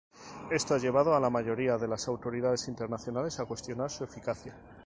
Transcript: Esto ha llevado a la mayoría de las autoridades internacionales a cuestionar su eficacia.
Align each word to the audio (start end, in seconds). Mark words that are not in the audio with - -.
Esto 0.49 0.73
ha 0.73 0.79
llevado 0.79 1.15
a 1.15 1.19
la 1.19 1.29
mayoría 1.29 1.77
de 1.77 1.87
las 1.87 2.07
autoridades 2.07 2.67
internacionales 2.67 3.39
a 3.39 3.45
cuestionar 3.45 3.91
su 3.91 4.03
eficacia. 4.03 4.55